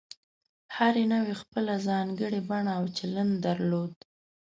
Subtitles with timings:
[0.75, 3.93] هرې نوعې خپله ځانګړې بڼه او چلند درلود.